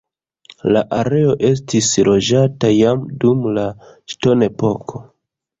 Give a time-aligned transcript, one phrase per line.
[0.75, 3.67] La areo estis loĝata jam dum la
[4.15, 5.05] ŝtonepoko.